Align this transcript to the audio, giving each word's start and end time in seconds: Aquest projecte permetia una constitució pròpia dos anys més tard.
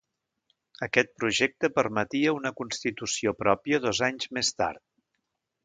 Aquest 0.85 1.11
projecte 1.19 1.69
permetia 1.75 2.33
una 2.39 2.53
constitució 2.63 3.35
pròpia 3.45 3.81
dos 3.87 4.03
anys 4.11 4.29
més 4.39 4.53
tard. 4.65 4.85